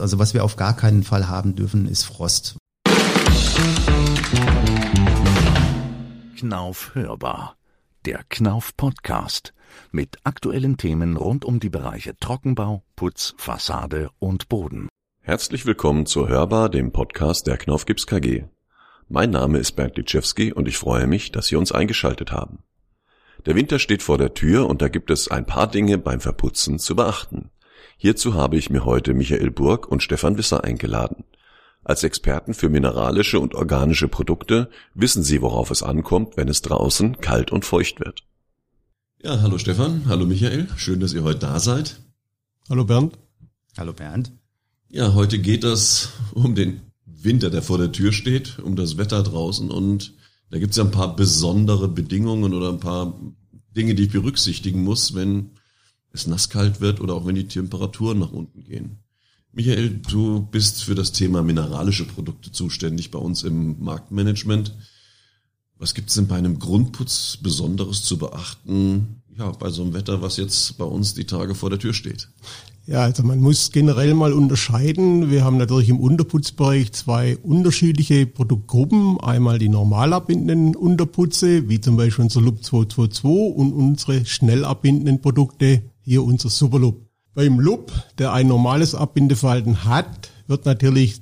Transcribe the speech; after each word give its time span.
Also 0.00 0.18
was 0.18 0.34
wir 0.34 0.44
auf 0.44 0.56
gar 0.56 0.76
keinen 0.76 1.02
Fall 1.02 1.28
haben 1.28 1.54
dürfen, 1.54 1.86
ist 1.86 2.04
Frost. 2.04 2.56
Knauf 6.36 6.94
hörbar. 6.94 7.56
Der 8.04 8.22
Knauf 8.28 8.76
Podcast 8.76 9.52
mit 9.90 10.18
aktuellen 10.24 10.76
Themen 10.76 11.16
rund 11.16 11.44
um 11.44 11.60
die 11.60 11.68
Bereiche 11.68 12.16
Trockenbau, 12.16 12.82
Putz, 12.96 13.34
Fassade 13.36 14.10
und 14.18 14.48
Boden. 14.48 14.88
Herzlich 15.20 15.66
willkommen 15.66 16.06
zur 16.06 16.28
Hörbar, 16.28 16.70
dem 16.70 16.92
Podcast 16.92 17.46
der 17.46 17.58
Knauf 17.58 17.84
Gips 17.84 18.06
KG. 18.06 18.44
Mein 19.08 19.30
Name 19.30 19.58
ist 19.58 19.72
Bernd 19.72 19.96
Litschewski 19.96 20.52
und 20.52 20.68
ich 20.68 20.78
freue 20.78 21.06
mich, 21.06 21.32
dass 21.32 21.48
Sie 21.48 21.56
uns 21.56 21.72
eingeschaltet 21.72 22.32
haben. 22.32 22.60
Der 23.46 23.54
Winter 23.54 23.78
steht 23.78 24.02
vor 24.02 24.18
der 24.18 24.34
Tür 24.34 24.68
und 24.68 24.80
da 24.80 24.88
gibt 24.88 25.10
es 25.10 25.28
ein 25.28 25.46
paar 25.46 25.66
Dinge 25.66 25.98
beim 25.98 26.20
Verputzen 26.20 26.78
zu 26.78 26.96
beachten. 26.96 27.50
Hierzu 28.00 28.34
habe 28.34 28.56
ich 28.56 28.70
mir 28.70 28.84
heute 28.84 29.12
Michael 29.12 29.50
Burg 29.50 29.88
und 29.88 30.04
Stefan 30.04 30.38
Wisser 30.38 30.62
eingeladen. 30.62 31.24
Als 31.82 32.04
Experten 32.04 32.54
für 32.54 32.68
mineralische 32.68 33.40
und 33.40 33.56
organische 33.56 34.06
Produkte 34.06 34.70
wissen 34.94 35.24
sie, 35.24 35.42
worauf 35.42 35.72
es 35.72 35.82
ankommt, 35.82 36.36
wenn 36.36 36.46
es 36.46 36.62
draußen 36.62 37.20
kalt 37.20 37.50
und 37.50 37.64
feucht 37.64 37.98
wird. 37.98 38.22
Ja, 39.20 39.40
hallo 39.40 39.58
Stefan, 39.58 40.02
hallo 40.06 40.26
Michael, 40.26 40.68
schön, 40.76 41.00
dass 41.00 41.12
ihr 41.12 41.24
heute 41.24 41.40
da 41.40 41.58
seid. 41.58 41.98
Hallo 42.70 42.84
Bernd. 42.84 43.18
Hallo 43.76 43.92
Bernd. 43.92 44.30
Ja, 44.88 45.14
heute 45.14 45.40
geht 45.40 45.64
es 45.64 46.10
um 46.34 46.54
den 46.54 46.82
Winter, 47.04 47.50
der 47.50 47.62
vor 47.62 47.78
der 47.78 47.90
Tür 47.90 48.12
steht, 48.12 48.60
um 48.60 48.76
das 48.76 48.96
Wetter 48.96 49.24
draußen 49.24 49.72
und 49.72 50.14
da 50.50 50.60
gibt 50.60 50.70
es 50.70 50.76
ja 50.76 50.84
ein 50.84 50.92
paar 50.92 51.16
besondere 51.16 51.88
Bedingungen 51.88 52.54
oder 52.54 52.68
ein 52.68 52.78
paar 52.78 53.18
Dinge, 53.76 53.96
die 53.96 54.04
ich 54.04 54.12
berücksichtigen 54.12 54.84
muss, 54.84 55.16
wenn 55.16 55.57
es 56.12 56.26
nasskalt 56.26 56.80
wird 56.80 57.00
oder 57.00 57.14
auch 57.14 57.26
wenn 57.26 57.34
die 57.34 57.48
Temperaturen 57.48 58.18
nach 58.18 58.32
unten 58.32 58.64
gehen. 58.64 58.98
Michael, 59.52 59.90
du 59.90 60.42
bist 60.42 60.84
für 60.84 60.94
das 60.94 61.12
Thema 61.12 61.42
mineralische 61.42 62.04
Produkte 62.04 62.52
zuständig 62.52 63.10
bei 63.10 63.18
uns 63.18 63.42
im 63.42 63.82
Marktmanagement. 63.82 64.74
Was 65.78 65.94
gibt 65.94 66.10
es 66.10 66.16
denn 66.16 66.26
bei 66.26 66.36
einem 66.36 66.58
Grundputz 66.58 67.38
Besonderes 67.40 68.02
zu 68.02 68.18
beachten, 68.18 69.22
ja, 69.36 69.50
bei 69.52 69.70
so 69.70 69.82
einem 69.82 69.94
Wetter, 69.94 70.20
was 70.20 70.36
jetzt 70.36 70.76
bei 70.78 70.84
uns 70.84 71.14
die 71.14 71.24
Tage 71.24 71.54
vor 71.54 71.70
der 71.70 71.78
Tür 71.78 71.94
steht? 71.94 72.28
Ja, 72.88 73.02
also 73.02 73.22
man 73.22 73.38
muss 73.40 73.70
generell 73.70 74.14
mal 74.14 74.32
unterscheiden. 74.32 75.30
Wir 75.30 75.44
haben 75.44 75.58
natürlich 75.58 75.90
im 75.90 76.00
Unterputzbereich 76.00 76.90
zwei 76.92 77.36
unterschiedliche 77.36 78.26
Produktgruppen. 78.26 79.20
Einmal 79.20 79.58
die 79.58 79.68
normal 79.68 80.14
abbindenden 80.14 80.74
Unterputze, 80.74 81.68
wie 81.68 81.82
zum 81.82 81.98
Beispiel 81.98 82.24
unser 82.24 82.40
Loop 82.40 82.64
222 82.64 83.56
und 83.56 83.72
unsere 83.74 84.24
schnell 84.24 84.64
abbindenden 84.64 85.20
Produkte, 85.20 85.82
hier 86.08 86.24
unser 86.24 86.48
Superloop. 86.48 87.06
Beim 87.34 87.60
Loop, 87.60 87.92
der 88.16 88.32
ein 88.32 88.48
normales 88.48 88.94
Abbindeverhalten 88.94 89.84
hat, 89.84 90.30
wird 90.46 90.64
natürlich 90.64 91.20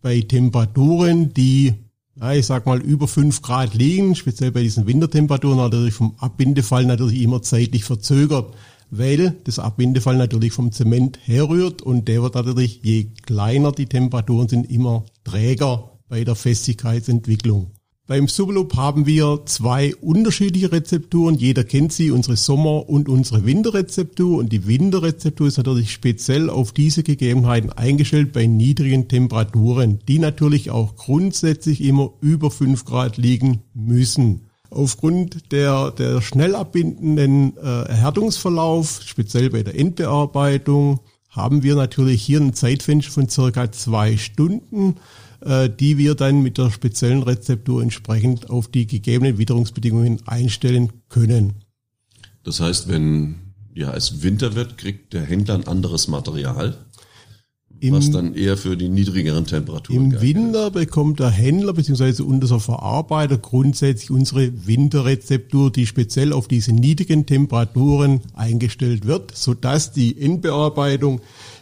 bei 0.00 0.20
Temperaturen, 0.20 1.34
die, 1.34 1.74
ja, 2.14 2.32
ich 2.32 2.46
sag 2.46 2.64
mal, 2.64 2.80
über 2.80 3.08
fünf 3.08 3.42
Grad 3.42 3.74
liegen, 3.74 4.14
speziell 4.14 4.52
bei 4.52 4.62
diesen 4.62 4.86
Wintertemperaturen, 4.86 5.58
natürlich 5.58 5.94
vom 5.94 6.14
Abbindefall 6.18 6.86
natürlich 6.86 7.20
immer 7.22 7.42
zeitlich 7.42 7.82
verzögert, 7.82 8.54
weil 8.90 9.36
das 9.42 9.58
Abbindefall 9.58 10.16
natürlich 10.16 10.52
vom 10.52 10.70
Zement 10.70 11.18
herrührt 11.24 11.82
und 11.82 12.06
der 12.06 12.22
wird 12.22 12.36
natürlich, 12.36 12.80
je 12.84 13.08
kleiner 13.26 13.72
die 13.72 13.86
Temperaturen 13.86 14.48
sind, 14.48 14.70
immer 14.70 15.06
träger 15.24 15.98
bei 16.08 16.22
der 16.22 16.36
Festigkeitsentwicklung. 16.36 17.72
Beim 18.10 18.26
Superloop 18.26 18.74
haben 18.74 19.06
wir 19.06 19.42
zwei 19.44 19.94
unterschiedliche 19.94 20.72
Rezepturen. 20.72 21.36
Jeder 21.36 21.62
kennt 21.62 21.92
sie, 21.92 22.10
unsere 22.10 22.36
Sommer- 22.36 22.88
und 22.88 23.08
unsere 23.08 23.46
Winterrezeptur. 23.46 24.38
Und 24.38 24.50
die 24.52 24.66
Winterrezeptur 24.66 25.46
ist 25.46 25.58
natürlich 25.58 25.92
speziell 25.92 26.50
auf 26.50 26.72
diese 26.72 27.04
Gegebenheiten 27.04 27.70
eingestellt 27.70 28.32
bei 28.32 28.46
niedrigen 28.46 29.06
Temperaturen, 29.06 30.00
die 30.08 30.18
natürlich 30.18 30.72
auch 30.72 30.96
grundsätzlich 30.96 31.84
immer 31.84 32.10
über 32.20 32.50
fünf 32.50 32.84
Grad 32.84 33.16
liegen 33.16 33.62
müssen. 33.74 34.40
Aufgrund 34.70 35.52
der, 35.52 35.92
der 35.92 36.20
schnell 36.20 36.56
abbindenden 36.56 37.56
äh, 37.58 37.60
Erhärtungsverlauf, 37.60 39.02
speziell 39.04 39.50
bei 39.50 39.62
der 39.62 39.78
Endbearbeitung, 39.78 40.98
haben 41.28 41.62
wir 41.62 41.76
natürlich 41.76 42.22
hier 42.22 42.40
ein 42.40 42.54
Zeitfenster 42.54 43.12
von 43.12 43.28
circa 43.28 43.70
zwei 43.70 44.16
Stunden 44.16 44.96
die 45.42 45.98
wir 45.98 46.14
dann 46.14 46.42
mit 46.42 46.58
der 46.58 46.70
speziellen 46.70 47.22
Rezeptur 47.22 47.82
entsprechend 47.82 48.50
auf 48.50 48.68
die 48.68 48.86
gegebenen 48.86 49.38
Witterungsbedingungen 49.38 50.20
einstellen 50.26 50.92
können. 51.08 51.54
Das 52.42 52.60
heißt, 52.60 52.88
wenn 52.88 53.36
ja, 53.74 53.94
es 53.94 54.22
Winter 54.22 54.54
wird, 54.54 54.78
kriegt 54.78 55.12
der 55.12 55.22
Händler 55.22 55.54
ein 55.54 55.66
anderes 55.66 56.08
Material, 56.08 56.76
Im, 57.80 57.94
was 57.94 58.10
dann 58.10 58.34
eher 58.34 58.56
für 58.56 58.76
die 58.76 58.88
niedrigeren 58.88 59.46
Temperaturen 59.46 60.12
Im 60.12 60.20
Winter 60.20 60.66
ist. 60.66 60.72
bekommt 60.74 61.20
der 61.20 61.30
Händler 61.30 61.72
bzw. 61.72 62.22
unser 62.22 62.60
Verarbeiter 62.60 63.38
grundsätzlich 63.38 64.10
unsere 64.10 64.66
Winterrezeptur, 64.66 65.70
die 65.70 65.86
speziell 65.86 66.32
auf 66.32 66.48
diese 66.48 66.72
niedrigen 66.72 67.26
Temperaturen 67.26 68.20
eingestellt 68.34 69.06
wird, 69.06 69.36
sodass 69.36 69.92
die 69.92 70.20
Endbearbeitung 70.20 71.20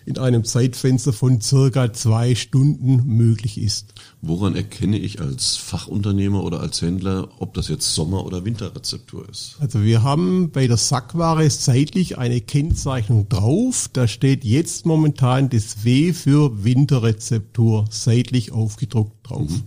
in 0.08 0.16
einem 0.16 0.42
Zeitfenster 0.42 1.12
von 1.12 1.42
circa 1.42 1.92
zwei 1.92 2.34
Stunden 2.34 3.04
möglich 3.04 3.60
ist. 3.60 3.92
Woran 4.22 4.56
erkenne 4.56 4.98
ich 4.98 5.20
als 5.20 5.56
Fachunternehmer 5.56 6.42
oder 6.42 6.60
als 6.60 6.80
Händler, 6.80 7.28
ob 7.38 7.52
das 7.52 7.68
jetzt 7.68 7.94
Sommer- 7.94 8.24
oder 8.24 8.46
Winterrezeptur 8.46 9.28
ist? 9.28 9.56
Also 9.60 9.82
wir 9.82 10.02
haben 10.02 10.50
bei 10.50 10.66
der 10.66 10.78
Sackware 10.78 11.48
seitlich 11.50 12.16
eine 12.16 12.40
Kennzeichnung 12.40 13.28
drauf. 13.28 13.90
Da 13.92 14.08
steht 14.08 14.44
jetzt 14.44 14.86
momentan 14.86 15.50
das 15.50 15.84
W 15.84 16.14
für 16.14 16.64
Winterrezeptur 16.64 17.84
seitlich 17.90 18.50
aufgedruckt 18.50 19.28
drauf. 19.28 19.50
Mhm. 19.50 19.62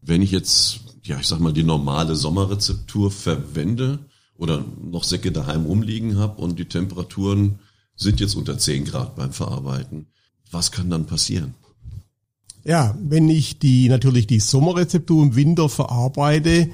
Wenn 0.00 0.22
ich 0.22 0.30
jetzt, 0.30 0.80
ja, 1.02 1.18
ich 1.20 1.26
sag 1.26 1.40
mal, 1.40 1.52
die 1.52 1.62
normale 1.62 2.16
Sommerrezeptur 2.16 3.10
verwende 3.10 3.98
oder 4.38 4.64
noch 4.82 5.04
Säcke 5.04 5.30
daheim 5.30 5.66
rumliegen 5.66 6.16
habe 6.16 6.40
und 6.40 6.58
die 6.58 6.64
Temperaturen 6.64 7.58
sind 7.98 8.20
jetzt 8.20 8.34
unter 8.34 8.56
10 8.56 8.86
Grad 8.86 9.16
beim 9.16 9.32
Verarbeiten. 9.32 10.06
Was 10.50 10.72
kann 10.72 10.88
dann 10.88 11.06
passieren? 11.06 11.54
Ja, 12.64 12.96
wenn 13.02 13.28
ich 13.28 13.58
die 13.58 13.88
natürlich 13.88 14.26
die 14.26 14.40
Sommerrezeptur 14.40 15.22
im 15.22 15.36
Winter 15.36 15.68
verarbeite, 15.68 16.70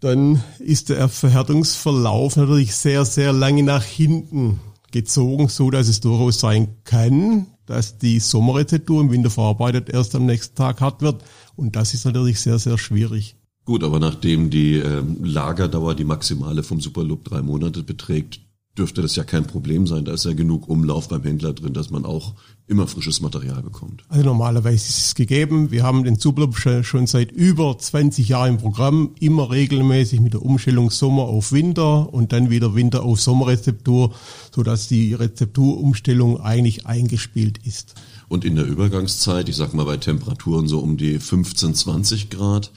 dann 0.00 0.42
ist 0.58 0.90
der 0.90 1.08
Verhärtungsverlauf 1.08 2.36
natürlich 2.36 2.74
sehr, 2.74 3.04
sehr 3.04 3.32
lange 3.32 3.62
nach 3.62 3.82
hinten 3.82 4.60
gezogen, 4.92 5.48
so 5.48 5.70
dass 5.70 5.88
es 5.88 6.00
durchaus 6.00 6.40
sein 6.40 6.76
kann, 6.84 7.46
dass 7.66 7.98
die 7.98 8.20
Sommerrezeptur 8.20 9.00
im 9.00 9.10
Winter 9.10 9.30
verarbeitet 9.30 9.88
erst 9.88 10.14
am 10.14 10.26
nächsten 10.26 10.54
Tag 10.54 10.80
hart 10.80 11.00
wird. 11.00 11.22
Und 11.56 11.76
das 11.76 11.94
ist 11.94 12.04
natürlich 12.04 12.40
sehr, 12.40 12.58
sehr 12.58 12.76
schwierig. 12.76 13.36
Gut, 13.64 13.82
aber 13.82 13.98
nachdem 13.98 14.50
die 14.50 14.74
äh, 14.74 15.02
Lagerdauer, 15.22 15.94
die 15.94 16.04
maximale 16.04 16.62
vom 16.62 16.80
Superloop 16.80 17.24
drei 17.24 17.40
Monate 17.40 17.82
beträgt, 17.82 18.40
dürfte 18.76 19.02
das 19.02 19.14
ja 19.14 19.24
kein 19.24 19.46
Problem 19.46 19.86
sein. 19.86 20.04
Da 20.04 20.14
ist 20.14 20.24
ja 20.24 20.32
genug 20.32 20.68
Umlauf 20.68 21.08
beim 21.08 21.22
Händler 21.22 21.52
drin, 21.52 21.74
dass 21.74 21.90
man 21.90 22.04
auch 22.04 22.34
immer 22.66 22.86
frisches 22.86 23.20
Material 23.20 23.62
bekommt. 23.62 24.02
Also 24.08 24.24
normalerweise 24.24 24.88
ist 24.88 24.98
es 24.98 25.14
gegeben. 25.14 25.70
Wir 25.70 25.82
haben 25.82 26.02
den 26.02 26.16
Superloop 26.16 26.56
schon 26.82 27.06
seit 27.06 27.30
über 27.30 27.78
20 27.78 28.28
Jahren 28.28 28.54
im 28.54 28.58
Programm, 28.58 29.10
immer 29.20 29.50
regelmäßig 29.50 30.20
mit 30.20 30.32
der 30.32 30.42
Umstellung 30.42 30.90
Sommer 30.90 31.24
auf 31.24 31.52
Winter 31.52 32.12
und 32.12 32.32
dann 32.32 32.50
wieder 32.50 32.74
Winter 32.74 33.04
auf 33.04 33.20
Sommerrezeptur, 33.20 34.14
sodass 34.54 34.88
die 34.88 35.14
Rezepturumstellung 35.14 36.40
eigentlich 36.40 36.86
eingespielt 36.86 37.58
ist. 37.64 37.94
Und 38.28 38.44
in 38.44 38.56
der 38.56 38.66
Übergangszeit, 38.66 39.48
ich 39.48 39.56
sag 39.56 39.74
mal 39.74 39.84
bei 39.84 39.98
Temperaturen 39.98 40.66
so 40.66 40.80
um 40.80 40.96
die 40.96 41.18
15, 41.18 41.74
20 41.74 42.30
Grad, 42.30 42.72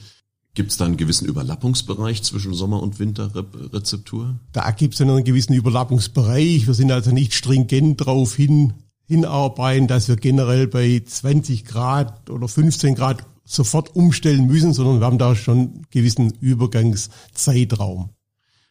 Gibt 0.58 0.72
es 0.72 0.76
da 0.76 0.86
einen 0.86 0.96
gewissen 0.96 1.28
Überlappungsbereich 1.28 2.24
zwischen 2.24 2.52
Sommer- 2.52 2.82
und 2.82 2.98
Winterrezeptur? 2.98 4.40
Da 4.50 4.72
gibt 4.72 4.94
es 4.94 5.00
einen 5.00 5.22
gewissen 5.22 5.52
Überlappungsbereich. 5.52 6.66
Wir 6.66 6.74
sind 6.74 6.90
also 6.90 7.12
nicht 7.12 7.32
stringent 7.32 8.00
darauf 8.00 8.34
hin, 8.34 8.72
hinarbeiten, 9.06 9.86
dass 9.86 10.08
wir 10.08 10.16
generell 10.16 10.66
bei 10.66 11.00
20 11.06 11.64
Grad 11.64 12.28
oder 12.28 12.48
15 12.48 12.96
Grad 12.96 13.24
sofort 13.44 13.94
umstellen 13.94 14.48
müssen, 14.48 14.72
sondern 14.72 14.98
wir 14.98 15.06
haben 15.06 15.18
da 15.18 15.36
schon 15.36 15.58
einen 15.58 15.86
gewissen 15.90 16.32
Übergangszeitraum. 16.40 18.10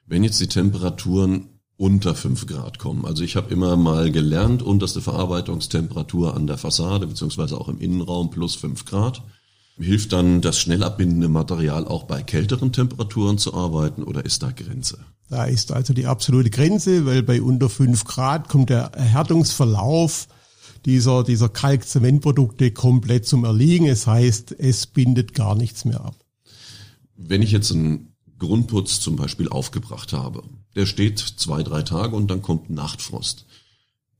Wenn 0.07 0.25
jetzt 0.25 0.41
die 0.41 0.47
Temperaturen 0.47 1.45
unter 1.77 2.15
5 2.15 2.47
Grad 2.47 2.79
kommen. 2.79 3.05
Also 3.05 3.23
ich 3.23 3.37
habe 3.37 3.53
immer 3.53 3.77
mal 3.77 4.11
gelernt, 4.11 4.61
unterste 4.61 4.99
Verarbeitungstemperatur 4.99 6.35
an 6.35 6.47
der 6.47 6.57
Fassade 6.57 7.07
beziehungsweise 7.07 7.57
auch 7.57 7.69
im 7.69 7.79
Innenraum 7.79 8.29
plus 8.29 8.55
5 8.55 8.83
Grad. 8.83 9.23
Hilft 9.79 10.11
dann 10.11 10.41
das 10.41 10.59
schnell 10.59 10.83
abbindende 10.83 11.29
Material 11.29 11.87
auch 11.87 12.03
bei 12.03 12.23
kälteren 12.23 12.71
Temperaturen 12.71 13.37
zu 13.37 13.53
arbeiten 13.53 14.03
oder 14.03 14.25
ist 14.25 14.41
da 14.41 14.51
Grenze? 14.51 14.99
Da 15.29 15.45
ist 15.45 15.71
also 15.71 15.93
die 15.93 16.07
absolute 16.07 16.49
Grenze, 16.49 17.05
weil 17.05 17.21
bei 17.21 17.41
unter 17.41 17.69
fünf 17.69 18.05
Grad 18.05 18.49
kommt 18.49 18.69
der 18.69 18.93
Erhärtungsverlauf 18.93 20.27
dieser, 20.85 21.23
dieser 21.23 21.49
Kalkzementprodukte 21.49 22.71
komplett 22.71 23.27
zum 23.27 23.43
Erliegen. 23.43 23.87
Es 23.87 24.07
heißt, 24.07 24.55
es 24.57 24.87
bindet 24.87 25.33
gar 25.33 25.53
nichts 25.53 25.85
mehr 25.85 26.01
ab. 26.01 26.15
Wenn 27.15 27.41
ich 27.41 27.51
jetzt 27.51 27.71
einen 27.71 28.13
Grundputz 28.39 28.99
zum 28.99 29.15
Beispiel 29.15 29.49
aufgebracht 29.49 30.13
habe, 30.13 30.43
der 30.75 30.85
steht 30.85 31.19
zwei, 31.19 31.61
drei 31.61 31.81
Tage 31.81 32.15
und 32.15 32.31
dann 32.31 32.41
kommt 32.41 32.69
Nachtfrost. 32.69 33.45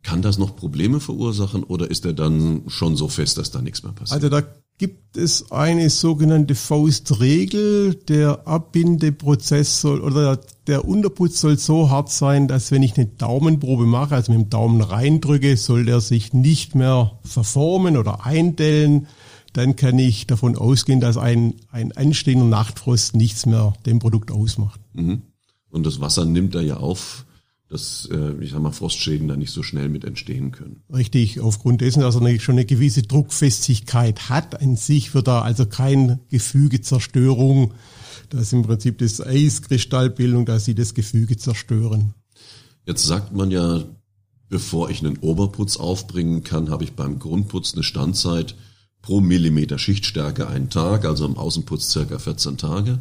Kann 0.03 0.21
das 0.21 0.37
noch 0.37 0.55
Probleme 0.55 0.99
verursachen 0.99 1.63
oder 1.63 1.89
ist 1.89 2.05
er 2.05 2.13
dann 2.13 2.63
schon 2.67 2.95
so 2.95 3.07
fest, 3.07 3.37
dass 3.37 3.51
da 3.51 3.61
nichts 3.61 3.83
mehr 3.83 3.91
passiert? 3.93 4.23
Also 4.23 4.29
da 4.29 4.43
gibt 4.77 5.17
es 5.17 5.51
eine 5.51 5.89
sogenannte 5.89 6.53
Faustregel. 6.53 7.95
Der 7.95 8.47
Abbindeprozess 8.47 9.81
soll 9.81 10.01
oder 10.01 10.39
der 10.67 10.85
Unterputz 10.85 11.41
soll 11.41 11.57
so 11.57 11.89
hart 11.89 12.11
sein, 12.11 12.47
dass 12.47 12.71
wenn 12.71 12.83
ich 12.83 12.95
eine 12.97 13.07
Daumenprobe 13.07 13.85
mache, 13.85 14.15
also 14.15 14.31
mit 14.31 14.41
dem 14.41 14.49
Daumen 14.49 14.81
reindrücke, 14.81 15.57
soll 15.57 15.85
der 15.85 16.01
sich 16.01 16.33
nicht 16.33 16.75
mehr 16.75 17.19
verformen 17.23 17.97
oder 17.97 18.25
eindellen. 18.25 19.07
Dann 19.53 19.75
kann 19.75 19.97
ich 19.97 20.27
davon 20.27 20.55
ausgehen, 20.55 20.99
dass 20.99 21.17
ein, 21.17 21.55
ein 21.71 21.91
anstehender 21.93 22.45
Nachtfrost 22.45 23.15
nichts 23.15 23.47
mehr 23.47 23.73
dem 23.85 23.97
Produkt 23.97 24.29
ausmacht. 24.29 24.79
Mhm. 24.93 25.23
Und 25.69 25.85
das 25.85 25.99
Wasser 25.99 26.25
nimmt 26.25 26.53
er 26.53 26.61
ja 26.61 26.77
auf 26.77 27.25
dass, 27.69 28.07
äh, 28.11 28.33
ich 28.41 28.51
sag 28.51 28.61
mal, 28.61 28.71
Frostschäden 28.71 29.27
da 29.27 29.35
nicht 29.35 29.51
so 29.51 29.61
schnell 29.61 29.89
mit 29.89 30.05
entstehen 30.05 30.51
können. 30.51 30.83
Richtig, 30.93 31.41
aufgrund 31.41 31.81
dessen, 31.81 32.01
dass 32.01 32.15
er 32.15 32.39
schon 32.39 32.55
eine 32.55 32.65
gewisse 32.65 33.03
Druckfestigkeit 33.03 34.29
hat 34.29 34.61
an 34.61 34.77
sich, 34.77 35.13
wird 35.13 35.27
da 35.27 35.41
also 35.41 35.65
kein 35.65 36.21
Gefügezerstörung. 36.29 37.73
Das 38.29 38.41
ist 38.41 38.53
im 38.53 38.63
Prinzip 38.63 38.97
das 38.99 39.21
Eiskristallbildung, 39.21 40.45
dass 40.45 40.65
sie 40.65 40.75
das 40.75 40.93
Gefüge 40.93 41.37
zerstören. 41.37 42.13
Jetzt 42.85 43.05
sagt 43.05 43.35
man 43.35 43.51
ja, 43.51 43.83
bevor 44.49 44.89
ich 44.89 44.99
einen 44.99 45.17
Oberputz 45.17 45.77
aufbringen 45.77 46.43
kann, 46.43 46.69
habe 46.69 46.85
ich 46.85 46.93
beim 46.93 47.19
Grundputz 47.19 47.73
eine 47.73 47.83
Standzeit 47.83 48.55
pro 49.01 49.19
Millimeter 49.19 49.77
Schichtstärke 49.77 50.47
einen 50.47 50.69
Tag, 50.69 51.05
also 51.05 51.25
im 51.25 51.37
Außenputz 51.37 51.89
circa 51.91 52.17
14 52.17 52.57
Tage. 52.57 52.99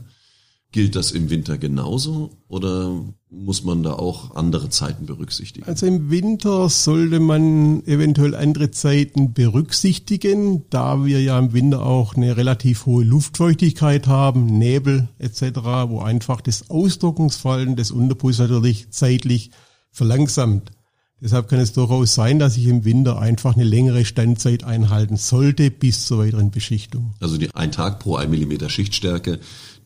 Gilt 0.77 0.95
das 0.95 1.13
im 1.13 1.31
Winter 1.31 1.57
genauso 1.57 2.33
oder 2.49 3.03
muss 3.31 3.65
man 3.65 3.83
da 3.83 3.95
auch 3.95 4.37
andere 4.37 4.69
Zeiten 4.69 5.07
berücksichtigen? 5.07 5.67
Also 5.67 5.87
im 5.87 6.11
Winter 6.11 6.69
sollte 6.69 7.19
man 7.19 7.83
eventuell 7.87 8.35
andere 8.35 8.71
Zeiten 8.73 9.33
berücksichtigen, 9.33 10.67
da 10.69 11.07
wir 11.07 11.23
ja 11.23 11.39
im 11.39 11.55
Winter 11.55 11.81
auch 11.81 12.15
eine 12.15 12.37
relativ 12.37 12.85
hohe 12.85 13.05
Luftfeuchtigkeit 13.05 14.07
haben, 14.07 14.45
Nebel 14.45 15.09
etc., 15.19 15.61
wo 15.87 16.01
einfach 16.01 16.43
das 16.43 16.69
Ausdruckungsfallen 16.69 17.77
des 17.77 17.91
Unterpulls 17.91 18.37
natürlich 18.37 18.91
zeitlich 18.91 19.53
verlangsamt. 19.93 20.73
Deshalb 21.21 21.49
kann 21.49 21.61
es 21.61 21.73
durchaus 21.73 22.15
sein, 22.15 22.39
dass 22.39 22.59
ich 22.59 22.67
im 22.67 22.85
Winter 22.85 23.19
einfach 23.19 23.55
eine 23.55 23.65
längere 23.65 24.05
Standzeit 24.05 24.65
einhalten 24.65 25.17
sollte 25.17 25.71
bis 25.71 26.07
zur 26.07 26.19
weiteren 26.19 26.51
Beschichtung. 26.51 27.15
Also 27.21 27.39
die 27.39 27.55
ein 27.55 27.73
Tag 27.73 28.01
pro 28.01 28.17
ein 28.17 28.31
Millimeter 28.31 28.69
Schichtstärke 28.69 29.41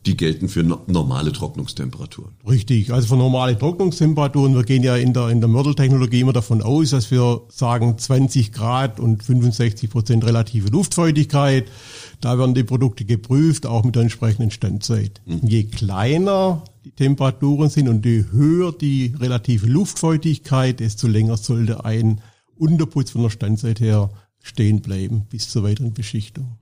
die 0.05 0.17
gelten 0.17 0.49
für 0.49 0.63
normale 0.63 1.31
Trocknungstemperaturen. 1.31 2.31
Richtig, 2.47 2.91
also 2.91 3.07
für 3.07 3.17
normale 3.17 3.57
Trocknungstemperaturen. 3.57 4.55
Wir 4.55 4.63
gehen 4.63 4.81
ja 4.81 4.95
in 4.95 5.13
der, 5.13 5.29
in 5.29 5.41
der 5.41 5.47
Mörteltechnologie 5.47 6.21
immer 6.21 6.33
davon 6.33 6.63
aus, 6.63 6.89
dass 6.89 7.11
wir 7.11 7.41
sagen 7.49 7.97
20 7.97 8.51
Grad 8.51 8.99
und 8.99 9.21
65 9.21 9.91
Prozent 9.91 10.25
relative 10.25 10.69
Luftfeuchtigkeit. 10.69 11.65
Da 12.21 12.37
werden 12.37 12.53
die 12.53 12.63
Produkte 12.63 13.03
geprüft, 13.03 13.65
auch 13.65 13.83
mit 13.83 13.95
der 13.95 14.03
entsprechenden 14.03 14.51
Standzeit. 14.51 15.21
Mhm. 15.25 15.41
Je 15.43 15.63
kleiner 15.63 16.63
die 16.85 16.91
Temperaturen 16.91 17.69
sind 17.69 17.87
und 17.87 18.05
je 18.05 18.25
höher 18.31 18.71
die 18.71 19.13
relative 19.19 19.67
Luftfeuchtigkeit, 19.67 20.79
desto 20.79 21.07
länger 21.07 21.37
sollte 21.37 21.83
ein 21.83 22.21
Unterputz 22.55 23.11
von 23.11 23.23
der 23.23 23.31
Standzeit 23.31 23.79
her 23.79 24.11
stehen 24.39 24.81
bleiben 24.81 25.25
bis 25.29 25.49
zur 25.49 25.63
weiteren 25.63 25.93
Beschichtung. 25.93 26.57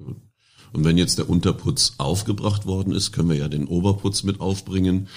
Und 0.71 0.83
wenn 0.85 0.97
jetzt 0.97 1.17
der 1.17 1.29
Unterputz 1.29 1.95
aufgebracht 1.97 2.65
worden 2.65 2.94
ist, 2.94 3.12
können 3.12 3.29
wir 3.29 3.35
ja 3.35 3.47
den 3.47 3.67
Oberputz 3.67 4.23
mit 4.23 4.39
aufbringen. 4.39 5.07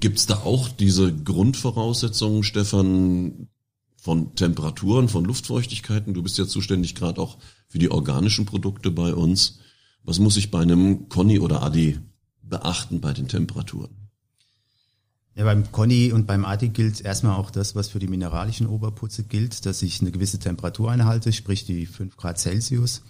Gibt 0.00 0.18
es 0.18 0.26
da 0.26 0.36
auch 0.36 0.68
diese 0.68 1.14
Grundvoraussetzungen, 1.14 2.42
Stefan, 2.42 3.48
von 4.00 4.34
Temperaturen, 4.34 5.08
von 5.08 5.24
Luftfeuchtigkeiten? 5.24 6.14
Du 6.14 6.22
bist 6.22 6.38
ja 6.38 6.46
zuständig 6.46 6.94
gerade 6.94 7.20
auch 7.20 7.38
für 7.66 7.78
die 7.78 7.90
organischen 7.90 8.46
Produkte 8.46 8.90
bei 8.90 9.14
uns. 9.14 9.58
Was 10.04 10.18
muss 10.18 10.36
ich 10.36 10.50
bei 10.50 10.60
einem 10.60 11.08
Conny 11.08 11.38
oder 11.38 11.62
Adi 11.62 11.98
beachten 12.42 13.00
bei 13.00 13.12
den 13.12 13.28
Temperaturen? 13.28 14.08
Ja, 15.34 15.44
beim 15.44 15.70
Conny 15.70 16.12
und 16.12 16.26
beim 16.26 16.44
Adi 16.44 16.70
gilt 16.70 17.00
erstmal 17.00 17.36
auch 17.36 17.50
das, 17.50 17.76
was 17.76 17.88
für 17.88 17.98
die 17.98 18.08
mineralischen 18.08 18.66
Oberputze 18.66 19.24
gilt, 19.24 19.66
dass 19.66 19.82
ich 19.82 20.00
eine 20.00 20.10
gewisse 20.10 20.38
Temperatur 20.38 20.90
einhalte, 20.90 21.32
sprich 21.32 21.64
die 21.64 21.86
5 21.86 22.16
Grad 22.16 22.38
Celsius. 22.38 23.02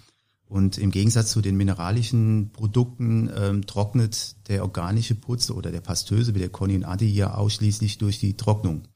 Und 0.45 0.79
im 0.79 0.91
Gegensatz 0.91 1.31
zu 1.31 1.41
den 1.41 1.57
mineralischen 1.57 2.51
Produkten 2.53 3.31
ähm, 3.35 3.67
trocknet 3.67 4.37
der 4.49 4.63
organische 4.63 5.15
Putz 5.15 5.51
oder 5.51 5.71
der 5.71 5.83
pastöse 5.83 6.35
wie 6.35 6.39
der 6.39 6.49
Conny 6.49 6.77
und 6.77 6.85
Adi 6.85 7.07
ja 7.07 7.35
ausschließlich 7.35 7.99
durch 7.99 8.19
die 8.19 8.37
Trocknung. 8.37 8.89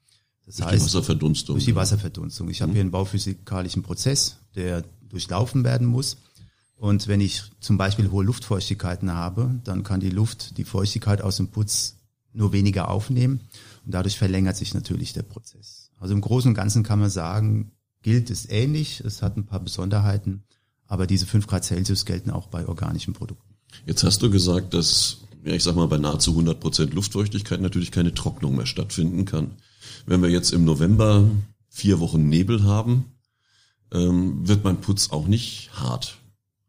Das 0.53 0.59
durch 0.59 0.71
heißt, 0.71 0.83
die 0.83 0.87
Wasserverdunstung. 0.87 1.57
Durch 1.57 1.65
die 1.65 1.75
Wasserverdunstung. 1.75 2.49
Ich 2.51 2.61
mhm. 2.61 2.63
habe 2.63 2.73
hier 2.73 2.81
einen 2.83 2.91
bauphysikalischen 2.91 3.83
Prozess, 3.83 4.37
der 4.55 4.85
durchlaufen 5.09 5.65
werden 5.65 5.87
muss. 5.87 6.19
Und 6.77 7.09
wenn 7.09 7.21
ich 7.21 7.43
zum 7.61 7.79
Beispiel 7.79 8.11
hohe 8.11 8.25
Luftfeuchtigkeiten 8.25 9.13
habe, 9.13 9.61
dann 9.65 9.83
kann 9.83 10.01
die 10.01 10.11
Luft 10.11 10.59
die 10.59 10.65
Feuchtigkeit 10.65 11.23
aus 11.23 11.37
dem 11.37 11.49
Putz 11.49 11.97
nur 12.35 12.53
weniger 12.53 12.91
aufnehmen 12.91 13.41
und 13.85 13.95
dadurch 13.95 14.19
verlängert 14.19 14.57
sich 14.57 14.75
natürlich 14.75 15.13
der 15.13 15.23
Prozess. 15.23 15.91
Also 15.99 16.15
im 16.15 16.21
Großen 16.21 16.49
und 16.49 16.55
Ganzen 16.55 16.83
kann 16.83 16.99
man 16.99 17.11
sagen, 17.11 17.73
gilt 18.03 18.31
es 18.31 18.49
ähnlich, 18.49 19.01
es 19.01 19.23
hat 19.23 19.37
ein 19.37 19.47
paar 19.47 19.61
Besonderheiten, 19.61 20.43
aber 20.87 21.07
diese 21.07 21.27
5 21.27 21.47
Grad 21.47 21.65
Celsius 21.65 22.05
gelten 22.05 22.31
auch 22.31 22.49
bei 22.49 22.67
organischen 22.67 23.15
Produkten. 23.15 23.55
Jetzt 23.87 24.03
hast 24.05 24.23
du 24.23 24.31
gesagt, 24.31 24.75
dass, 24.75 25.19
ja, 25.45 25.53
ich 25.53 25.63
sag 25.63 25.77
mal, 25.77 25.87
bei 25.87 25.99
nahezu 25.99 26.33
100 26.33 26.59
Prozent 26.59 26.95
Luftfeuchtigkeit 26.95 27.61
natürlich 27.61 27.91
keine 27.91 28.13
Trocknung 28.13 28.57
mehr 28.57 28.67
stattfinden 28.67 29.25
kann. 29.25 29.53
Wenn 30.06 30.23
wir 30.23 30.31
jetzt 30.31 30.52
im 30.52 30.64
November 30.64 31.29
vier 31.69 32.00
Wochen 32.00 32.29
Nebel 32.29 32.64
haben, 32.64 33.06
ähm, 33.93 34.46
wird 34.46 34.64
mein 34.64 34.81
Putz 34.81 35.11
auch 35.11 35.26
nicht 35.26 35.70
hart, 35.75 36.19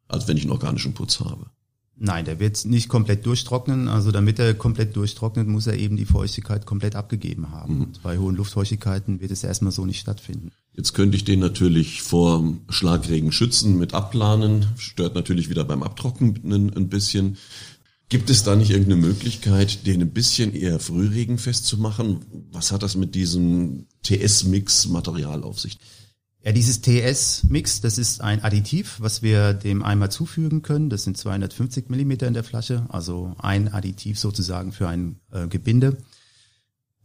als 0.07 0.27
wenn 0.27 0.38
ich 0.38 0.44
einen 0.44 0.51
organischen 0.51 0.94
Putz 0.94 1.19
habe. 1.19 1.48
Nein, 1.95 2.25
der 2.25 2.39
wird 2.39 2.65
nicht 2.65 2.89
komplett 2.89 3.25
durchtrocknen. 3.25 3.88
Also 3.88 4.12
damit 4.12 4.39
er 4.39 4.56
komplett 4.56 4.95
durchtrocknet, 4.95 5.48
muss 5.48 5.68
er 5.68 5.77
eben 5.77 5.95
die 5.95 6.06
Feuchtigkeit 6.06 6.65
komplett 6.65 6.95
abgegeben 6.95 7.51
haben. 7.51 7.77
Mhm. 7.77 7.88
Bei 8.01 8.18
hohen 8.18 8.36
Luftfeuchtigkeiten 8.36 9.21
wird 9.21 9.31
es 9.31 9.44
erstmal 9.44 9.71
so 9.71 9.86
nicht 9.86 10.00
stattfinden. 10.00 10.51
Jetzt 10.74 10.94
könnte 10.94 11.15
ich 11.15 11.24
den 11.24 11.39
natürlich 11.39 12.01
vor 12.01 12.44
Schlagregen 12.69 13.31
schützen 13.31 13.77
mit 13.77 13.94
Abplanen. 13.94 14.65
Stört 14.77 15.13
natürlich 15.13 15.50
wieder 15.50 15.63
beim 15.65 15.83
Abtrocknen 15.83 16.74
ein 16.75 16.89
bisschen. 16.89 17.38
Gibt 18.13 18.30
es 18.30 18.44
da 18.44 18.56
nicht 18.56 18.69
irgendeine 18.69 19.01
Möglichkeit, 19.01 19.88
den 19.88 20.01
ein 20.01 20.12
bisschen 20.12 20.54
eher 20.54 20.77
frühregenfest 20.77 21.65
zu 21.65 21.80
machen? 21.80 22.24
Was 22.51 22.71
hat 22.71 22.83
das 22.83 22.95
mit 22.95 23.15
diesem 23.15 23.88
TS-Mix-Material 24.04 25.42
auf 25.42 25.60
sich? 25.60 25.80
Ja, 26.44 26.51
dieses 26.51 26.81
TS-Mix, 26.81 27.81
das 27.81 27.98
ist 27.98 28.21
ein 28.21 28.44
Additiv, 28.44 28.98
was 29.00 29.24
wir 29.24 29.56
dem 29.56 29.81
Eimer 29.81 30.12
zufügen 30.12 30.62
können. 30.62 30.91
Das 30.91 31.05
sind 31.05 31.17
250 31.17 31.89
Millimeter 31.89 32.27
in 32.27 32.36
der 32.36 32.43
Flasche, 32.43 32.86
also 32.89 33.34
ein 33.39 33.74
Additiv 33.74 34.20
sozusagen 34.20 34.74
für 34.74 34.88
ein 34.88 35.15
äh, 35.32 35.48
Gebinde. 35.48 35.98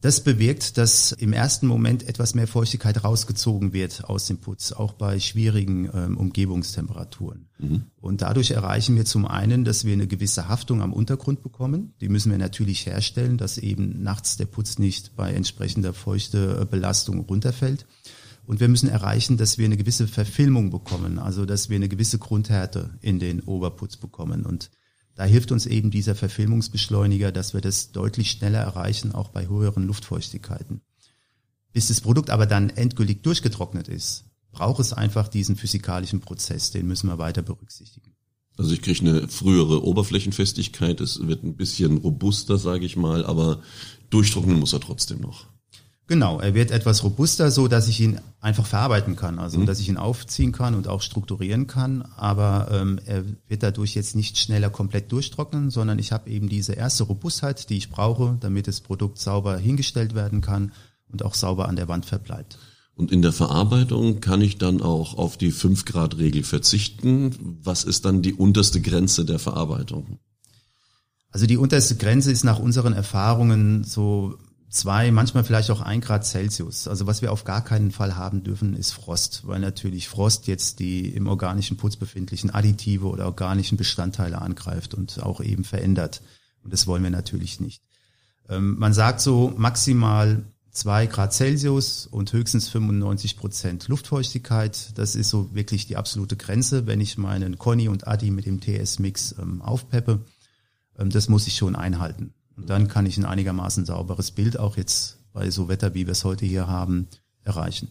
Das 0.00 0.22
bewirkt, 0.22 0.78
dass 0.78 1.10
im 1.10 1.32
ersten 1.32 1.66
Moment 1.66 2.08
etwas 2.08 2.36
mehr 2.36 2.46
Feuchtigkeit 2.46 3.02
rausgezogen 3.02 3.72
wird 3.72 4.04
aus 4.04 4.26
dem 4.26 4.38
Putz, 4.38 4.70
auch 4.70 4.92
bei 4.92 5.18
schwierigen 5.18 5.90
ähm, 5.92 6.16
Umgebungstemperaturen. 6.16 7.48
Mhm. 7.58 7.82
Und 8.00 8.22
dadurch 8.22 8.52
erreichen 8.52 8.94
wir 8.94 9.04
zum 9.04 9.26
einen, 9.26 9.64
dass 9.64 9.84
wir 9.84 9.92
eine 9.92 10.06
gewisse 10.06 10.48
Haftung 10.48 10.82
am 10.82 10.92
Untergrund 10.92 11.42
bekommen. 11.42 11.94
Die 12.00 12.08
müssen 12.08 12.30
wir 12.30 12.38
natürlich 12.38 12.86
herstellen, 12.86 13.38
dass 13.38 13.58
eben 13.58 14.00
nachts 14.00 14.36
der 14.36 14.46
Putz 14.46 14.78
nicht 14.78 15.16
bei 15.16 15.32
entsprechender 15.32 15.92
feuchte 15.92 16.64
Belastung 16.70 17.18
runterfällt. 17.20 17.84
Und 18.46 18.60
wir 18.60 18.68
müssen 18.68 18.88
erreichen, 18.88 19.36
dass 19.36 19.58
wir 19.58 19.66
eine 19.66 19.76
gewisse 19.76 20.06
Verfilmung 20.06 20.70
bekommen, 20.70 21.18
also 21.18 21.44
dass 21.44 21.70
wir 21.70 21.76
eine 21.76 21.88
gewisse 21.88 22.18
Grundhärte 22.18 22.90
in 23.00 23.18
den 23.18 23.40
Oberputz 23.40 23.96
bekommen. 23.96 24.46
Und 24.46 24.70
da 25.18 25.25
hilft 25.25 25.50
uns 25.50 25.66
eben 25.66 25.90
dieser 25.90 26.14
Verfilmungsbeschleuniger, 26.14 27.32
dass 27.32 27.52
wir 27.52 27.60
das 27.60 27.90
deutlich 27.90 28.30
schneller 28.30 28.60
erreichen, 28.60 29.10
auch 29.10 29.30
bei 29.30 29.48
höheren 29.48 29.82
Luftfeuchtigkeiten. 29.82 30.80
Bis 31.72 31.88
das 31.88 32.00
Produkt 32.00 32.30
aber 32.30 32.46
dann 32.46 32.70
endgültig 32.70 33.25
durchgetrocknet 33.25 33.88
ist, 33.88 34.26
braucht 34.52 34.78
es 34.78 34.92
einfach 34.92 35.26
diesen 35.26 35.56
physikalischen 35.56 36.20
Prozess, 36.20 36.70
den 36.70 36.87
müssen 36.87 37.08
wir 37.08 37.18
weiter 37.18 37.42
berücksichtigen. 37.42 38.12
Also 38.56 38.72
ich 38.72 38.80
kriege 38.80 39.00
eine 39.00 39.26
frühere 39.26 39.84
Oberflächenfestigkeit, 39.84 41.00
es 41.00 41.26
wird 41.26 41.42
ein 41.42 41.56
bisschen 41.56 41.96
robuster, 41.96 42.56
sage 42.56 42.87
ich 42.87 42.94
mal, 42.94 43.26
aber 43.26 43.60
durchtrocknen 44.10 44.60
muss 44.60 44.72
er 44.72 44.80
trotzdem 44.80 45.20
noch. 45.20 45.48
Genau, 46.08 46.40
er 46.40 46.54
wird 46.54 46.70
etwas 46.70 47.04
robuster, 47.04 47.50
so 47.50 47.68
dass 47.68 47.86
ich 47.86 48.00
ihn 48.00 48.18
einfach 48.40 48.64
verarbeiten 48.64 49.14
kann, 49.14 49.38
also 49.38 49.58
mhm. 49.58 49.66
dass 49.66 49.78
ich 49.78 49.90
ihn 49.90 49.98
aufziehen 49.98 50.52
kann 50.52 50.74
und 50.74 50.88
auch 50.88 51.02
strukturieren 51.02 51.66
kann. 51.66 52.00
Aber 52.16 52.68
ähm, 52.72 52.98
er 53.04 53.24
wird 53.46 53.62
dadurch 53.62 53.94
jetzt 53.94 54.16
nicht 54.16 54.38
schneller 54.38 54.70
komplett 54.70 55.12
durchtrocknen, 55.12 55.68
sondern 55.68 55.98
ich 55.98 56.10
habe 56.10 56.30
eben 56.30 56.48
diese 56.48 56.72
erste 56.72 57.04
Robustheit, 57.04 57.68
die 57.68 57.76
ich 57.76 57.90
brauche, 57.90 58.38
damit 58.40 58.68
das 58.68 58.80
Produkt 58.80 59.18
sauber 59.18 59.58
hingestellt 59.58 60.14
werden 60.14 60.40
kann 60.40 60.72
und 61.12 61.22
auch 61.22 61.34
sauber 61.34 61.68
an 61.68 61.76
der 61.76 61.88
Wand 61.88 62.06
verbleibt. 62.06 62.58
Und 62.94 63.12
in 63.12 63.20
der 63.20 63.32
Verarbeitung 63.32 64.20
kann 64.20 64.40
ich 64.40 64.56
dann 64.56 64.80
auch 64.80 65.18
auf 65.18 65.36
die 65.36 65.52
5-Grad-Regel 65.52 66.42
verzichten. 66.42 67.58
Was 67.62 67.84
ist 67.84 68.06
dann 68.06 68.22
die 68.22 68.32
unterste 68.32 68.80
Grenze 68.80 69.26
der 69.26 69.38
Verarbeitung? 69.38 70.18
Also 71.30 71.44
die 71.44 71.58
unterste 71.58 71.96
Grenze 71.96 72.32
ist 72.32 72.44
nach 72.44 72.58
unseren 72.58 72.94
Erfahrungen 72.94 73.84
so 73.84 74.38
zwei, 74.68 75.10
manchmal 75.10 75.44
vielleicht 75.44 75.70
auch 75.70 75.80
ein 75.80 76.00
Grad 76.00 76.26
Celsius. 76.26 76.88
Also 76.88 77.06
was 77.06 77.22
wir 77.22 77.32
auf 77.32 77.44
gar 77.44 77.64
keinen 77.64 77.90
Fall 77.90 78.16
haben 78.16 78.44
dürfen, 78.44 78.75
ist 78.75 78.92
Frost, 78.92 79.42
weil 79.46 79.60
natürlich 79.60 80.08
Frost 80.08 80.46
jetzt 80.46 80.78
die 80.78 81.08
im 81.08 81.26
organischen 81.26 81.76
Putz 81.76 81.96
befindlichen 81.96 82.50
Additive 82.50 83.06
oder 83.06 83.26
organischen 83.26 83.78
Bestandteile 83.78 84.40
angreift 84.40 84.94
und 84.94 85.22
auch 85.22 85.40
eben 85.40 85.64
verändert. 85.64 86.20
Und 86.62 86.72
das 86.72 86.87
wollen 86.87 87.02
wir 87.02 87.10
natürlich 87.10 87.60
nicht. 87.60 87.82
Ähm, 88.48 88.78
man 88.78 88.92
sagt 88.92 89.20
so 89.20 89.52
maximal 89.56 90.44
zwei 90.70 91.06
Grad 91.06 91.32
Celsius 91.32 92.06
und 92.06 92.32
höchstens 92.32 92.68
95 92.68 93.37
Prozent 93.37 93.88
Luftfeuchtigkeit. 93.88 94.96
Das 94.98 95.16
ist 95.16 95.30
so 95.30 95.54
wirklich 95.54 95.87
die 95.87 95.96
absolute 95.96 96.37
Grenze, 96.37 96.87
wenn 96.87 97.00
ich 97.00 97.18
meinen 97.18 97.58
Conny 97.58 97.88
und 97.88 98.06
Addi 98.06 98.30
mit 98.30 98.46
dem 98.46 98.60
TS-Mix 98.60 99.37
ähm, 99.38 99.62
aufpeppe. 99.62 100.20
Ähm, 100.98 101.10
das 101.10 101.28
muss 101.28 101.46
ich 101.46 101.56
schon 101.56 101.75
einhalten. 101.75 102.34
Und 102.58 102.68
dann 102.68 102.88
kann 102.88 103.06
ich 103.06 103.16
ein 103.16 103.24
einigermaßen 103.24 103.86
sauberes 103.86 104.32
Bild 104.32 104.58
auch 104.58 104.76
jetzt 104.76 105.18
bei 105.32 105.50
so 105.50 105.68
Wetter, 105.68 105.94
wie 105.94 106.06
wir 106.06 106.12
es 106.12 106.24
heute 106.24 106.44
hier 106.44 106.66
haben, 106.66 107.06
erreichen. 107.44 107.88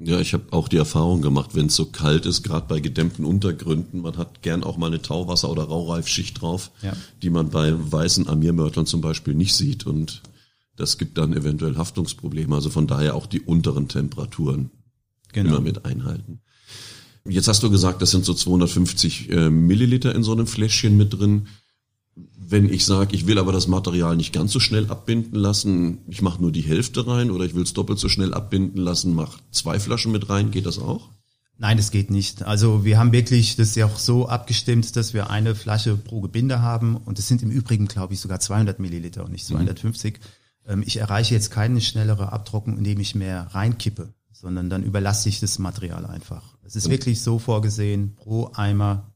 Ja, 0.00 0.20
ich 0.20 0.32
habe 0.32 0.52
auch 0.52 0.68
die 0.68 0.76
Erfahrung 0.76 1.22
gemacht, 1.22 1.54
wenn 1.54 1.66
es 1.66 1.74
so 1.74 1.86
kalt 1.86 2.24
ist, 2.24 2.44
gerade 2.44 2.66
bei 2.68 2.78
gedämmten 2.78 3.24
Untergründen, 3.24 4.00
man 4.00 4.16
hat 4.16 4.42
gern 4.42 4.62
auch 4.62 4.76
mal 4.76 4.86
eine 4.86 5.02
Tauwasser- 5.02 5.50
oder 5.50 5.64
Raureifschicht 5.64 6.40
drauf, 6.40 6.70
ja. 6.82 6.92
die 7.22 7.30
man 7.30 7.50
bei 7.50 7.72
weißen 7.76 8.28
Amirmörtlern 8.28 8.86
zum 8.86 9.00
Beispiel 9.00 9.34
nicht 9.34 9.54
sieht. 9.54 9.86
Und 9.86 10.22
das 10.76 10.98
gibt 10.98 11.18
dann 11.18 11.32
eventuell 11.32 11.76
Haftungsprobleme. 11.76 12.54
Also 12.54 12.70
von 12.70 12.86
daher 12.86 13.16
auch 13.16 13.26
die 13.26 13.40
unteren 13.40 13.88
Temperaturen 13.88 14.70
genau. 15.32 15.50
immer 15.50 15.60
mit 15.60 15.84
einhalten. 15.84 16.40
Jetzt 17.24 17.48
hast 17.48 17.62
du 17.64 17.70
gesagt, 17.70 18.00
das 18.00 18.12
sind 18.12 18.24
so 18.24 18.34
250 18.34 19.30
äh, 19.30 19.50
Milliliter 19.50 20.14
in 20.14 20.22
so 20.22 20.32
einem 20.32 20.46
Fläschchen 20.46 20.96
mit 20.96 21.12
drin 21.12 21.48
wenn 22.50 22.72
ich 22.72 22.84
sage, 22.84 23.14
ich 23.14 23.26
will 23.26 23.38
aber 23.38 23.52
das 23.52 23.66
Material 23.68 24.16
nicht 24.16 24.32
ganz 24.32 24.52
so 24.52 24.60
schnell 24.60 24.90
abbinden 24.90 25.38
lassen, 25.38 25.98
ich 26.08 26.22
mache 26.22 26.40
nur 26.40 26.50
die 26.50 26.62
Hälfte 26.62 27.06
rein 27.06 27.30
oder 27.30 27.44
ich 27.44 27.54
will 27.54 27.62
es 27.62 27.74
doppelt 27.74 27.98
so 27.98 28.08
schnell 28.08 28.32
abbinden 28.32 28.80
lassen, 28.80 29.14
mache 29.14 29.38
zwei 29.50 29.78
Flaschen 29.78 30.12
mit 30.12 30.30
rein, 30.30 30.50
geht 30.50 30.66
das 30.66 30.78
auch? 30.78 31.10
Nein, 31.58 31.76
das 31.76 31.90
geht 31.90 32.10
nicht. 32.10 32.44
Also 32.44 32.84
wir 32.84 32.98
haben 32.98 33.12
wirklich 33.12 33.56
das 33.56 33.74
ja 33.74 33.86
auch 33.86 33.98
so 33.98 34.28
abgestimmt, 34.28 34.94
dass 34.96 35.12
wir 35.12 35.28
eine 35.28 35.54
Flasche 35.56 35.96
pro 35.96 36.20
Gebinde 36.20 36.62
haben 36.62 36.96
und 36.96 37.18
es 37.18 37.26
sind 37.26 37.42
im 37.42 37.50
Übrigen, 37.50 37.86
glaube 37.86 38.14
ich, 38.14 38.20
sogar 38.20 38.38
200 38.38 38.78
Milliliter 38.78 39.24
und 39.24 39.32
nicht 39.32 39.44
250. 39.44 40.20
Mhm. 40.68 40.82
Ich 40.86 40.98
erreiche 40.98 41.34
jetzt 41.34 41.50
keine 41.50 41.80
schnellere 41.80 42.32
Abtrocknung, 42.32 42.78
indem 42.78 43.00
ich 43.00 43.14
mehr 43.14 43.48
reinkippe, 43.50 44.14
sondern 44.32 44.70
dann 44.70 44.84
überlasse 44.84 45.28
ich 45.28 45.40
das 45.40 45.58
Material 45.58 46.06
einfach. 46.06 46.56
Es 46.62 46.76
ist 46.76 46.86
mhm. 46.86 46.92
wirklich 46.92 47.20
so 47.22 47.38
vorgesehen, 47.38 48.14
pro 48.14 48.52
Eimer 48.54 49.12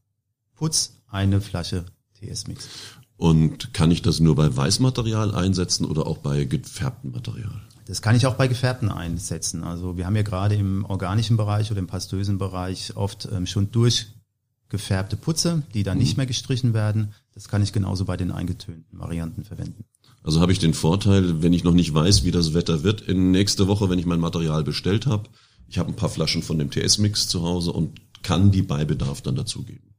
Putz 0.53 1.01
eine 1.07 1.39
Flasche 1.39 1.85
TS-Mix. 2.19 2.67
Und 3.17 3.73
kann 3.73 3.91
ich 3.91 4.01
das 4.01 4.19
nur 4.19 4.35
bei 4.35 4.55
Weißmaterial 4.55 5.33
einsetzen 5.33 5.85
oder 5.85 6.07
auch 6.07 6.17
bei 6.17 6.45
gefärbtem 6.45 7.11
Material? 7.11 7.61
Das 7.85 8.01
kann 8.01 8.15
ich 8.15 8.25
auch 8.25 8.35
bei 8.35 8.47
Gefärbten 8.47 8.89
einsetzen. 8.89 9.63
Also 9.63 9.97
wir 9.97 10.05
haben 10.05 10.15
ja 10.15 10.23
gerade 10.23 10.55
im 10.55 10.85
organischen 10.85 11.37
Bereich 11.37 11.69
oder 11.71 11.79
im 11.79 11.87
pastösen 11.87 12.37
Bereich 12.37 12.95
oft 12.95 13.27
ähm, 13.31 13.45
schon 13.45 13.71
durchgefärbte 13.71 15.17
Putze, 15.17 15.63
die 15.73 15.83
dann 15.83 15.97
mhm. 15.97 16.03
nicht 16.03 16.17
mehr 16.17 16.25
gestrichen 16.25 16.73
werden. 16.73 17.13
Das 17.33 17.47
kann 17.47 17.61
ich 17.61 17.73
genauso 17.73 18.05
bei 18.05 18.17
den 18.17 18.31
eingetönten 18.31 18.99
Varianten 18.99 19.43
verwenden. 19.43 19.85
Also 20.23 20.39
habe 20.39 20.53
ich 20.53 20.59
den 20.59 20.73
Vorteil, 20.73 21.43
wenn 21.43 21.51
ich 21.51 21.65
noch 21.65 21.73
nicht 21.73 21.93
weiß, 21.93 22.23
wie 22.23 22.31
das 22.31 22.53
Wetter 22.53 22.83
wird, 22.83 23.01
in 23.01 23.31
nächste 23.31 23.67
Woche, 23.67 23.89
wenn 23.89 23.99
ich 23.99 24.05
mein 24.05 24.21
Material 24.21 24.63
bestellt 24.63 25.05
habe, 25.05 25.29
ich 25.67 25.77
habe 25.77 25.89
ein 25.89 25.95
paar 25.95 26.09
Flaschen 26.09 26.43
von 26.43 26.57
dem 26.57 26.71
TS-Mix 26.71 27.27
zu 27.27 27.43
Hause 27.43 27.73
und 27.73 27.99
kann 28.21 28.51
die 28.51 28.61
bei 28.61 28.85
Bedarf 28.85 29.21
dann 29.21 29.35
dazugeben. 29.35 29.92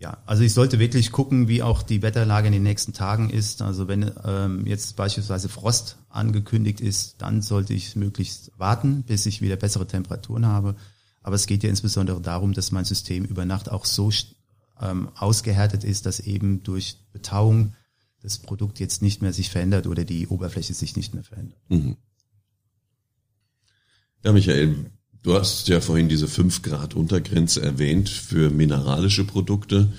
Ja, 0.00 0.16
also 0.24 0.42
ich 0.42 0.54
sollte 0.54 0.78
wirklich 0.78 1.12
gucken, 1.12 1.46
wie 1.46 1.62
auch 1.62 1.82
die 1.82 2.00
Wetterlage 2.00 2.46
in 2.46 2.54
den 2.54 2.62
nächsten 2.62 2.94
Tagen 2.94 3.28
ist. 3.28 3.60
Also 3.60 3.86
wenn 3.86 4.10
ähm, 4.24 4.66
jetzt 4.66 4.96
beispielsweise 4.96 5.50
Frost 5.50 5.98
angekündigt 6.08 6.80
ist, 6.80 7.20
dann 7.20 7.42
sollte 7.42 7.74
ich 7.74 7.96
möglichst 7.96 8.50
warten, 8.56 9.02
bis 9.02 9.26
ich 9.26 9.42
wieder 9.42 9.56
bessere 9.56 9.86
Temperaturen 9.86 10.46
habe. 10.46 10.74
Aber 11.22 11.36
es 11.36 11.46
geht 11.46 11.62
ja 11.62 11.68
insbesondere 11.68 12.22
darum, 12.22 12.54
dass 12.54 12.72
mein 12.72 12.86
System 12.86 13.26
über 13.26 13.44
Nacht 13.44 13.70
auch 13.70 13.84
so 13.84 14.10
ähm, 14.80 15.10
ausgehärtet 15.16 15.84
ist, 15.84 16.06
dass 16.06 16.18
eben 16.20 16.62
durch 16.62 16.96
Betauung 17.12 17.74
das 18.22 18.38
Produkt 18.38 18.80
jetzt 18.80 19.02
nicht 19.02 19.20
mehr 19.20 19.34
sich 19.34 19.50
verändert 19.50 19.86
oder 19.86 20.04
die 20.04 20.28
Oberfläche 20.28 20.72
sich 20.72 20.96
nicht 20.96 21.12
mehr 21.12 21.24
verändert. 21.24 21.60
Mhm. 21.68 21.98
Ja, 24.24 24.32
Michael, 24.32 24.90
Du 25.22 25.34
hast 25.34 25.68
ja 25.68 25.80
vorhin 25.80 26.08
diese 26.08 26.28
5 26.28 26.62
Grad 26.62 26.94
Untergrenze 26.94 27.60
erwähnt 27.62 28.08
für 28.08 28.48
mineralische 28.50 29.24
Produkte. 29.24 29.92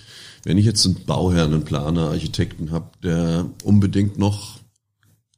Wenn 0.44 0.58
ich 0.58 0.66
jetzt 0.66 0.86
einen 0.86 1.06
Bauherrn, 1.06 1.54
einen 1.54 1.64
Planer, 1.64 2.10
Architekten 2.10 2.72
habe, 2.72 2.90
der 3.04 3.50
unbedingt 3.64 4.18
noch 4.18 4.60